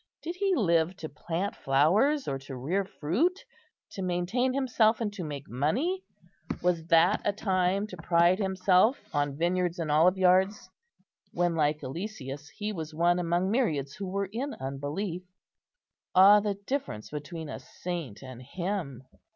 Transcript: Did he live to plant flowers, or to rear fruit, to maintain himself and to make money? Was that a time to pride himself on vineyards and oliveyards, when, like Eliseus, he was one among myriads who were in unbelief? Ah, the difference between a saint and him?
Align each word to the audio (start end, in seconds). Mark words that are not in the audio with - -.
Did 0.23 0.37
he 0.37 0.55
live 0.55 0.95
to 0.97 1.09
plant 1.09 1.55
flowers, 1.55 2.27
or 2.27 2.39
to 2.39 2.55
rear 2.55 2.83
fruit, 2.85 3.45
to 3.91 4.01
maintain 4.01 4.51
himself 4.51 4.99
and 4.99 5.13
to 5.13 5.23
make 5.23 5.47
money? 5.47 6.03
Was 6.63 6.87
that 6.87 7.21
a 7.23 7.31
time 7.31 7.85
to 7.85 7.97
pride 7.97 8.39
himself 8.39 8.99
on 9.13 9.37
vineyards 9.37 9.77
and 9.77 9.91
oliveyards, 9.91 10.69
when, 11.33 11.53
like 11.53 11.83
Eliseus, 11.83 12.49
he 12.49 12.73
was 12.73 12.95
one 12.95 13.19
among 13.19 13.51
myriads 13.51 13.93
who 13.93 14.07
were 14.07 14.25
in 14.33 14.55
unbelief? 14.55 15.21
Ah, 16.15 16.39
the 16.39 16.55
difference 16.55 17.11
between 17.11 17.47
a 17.47 17.59
saint 17.59 18.23
and 18.23 18.41
him? 18.41 19.03